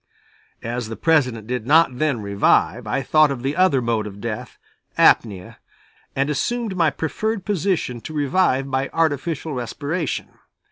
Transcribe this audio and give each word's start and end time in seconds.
As 0.63 0.89
the 0.89 0.95
President 0.95 1.45
did 1.45 1.67
not 1.67 1.99
then 1.99 2.21
revive, 2.23 2.87
I 2.87 3.03
thought 3.03 3.29
of 3.29 3.43
the 3.43 3.55
other 3.55 3.83
mode 3.83 4.07
of 4.07 4.19
death, 4.19 4.57
apnoea, 4.97 5.57
and 6.15 6.27
assumed 6.27 6.75
my 6.75 6.89
preferred 6.89 7.45
position 7.45 8.01
to 8.01 8.11
revive 8.15 8.71
by 8.71 8.89
artificial 8.93 9.53
respiration. 9.53 10.29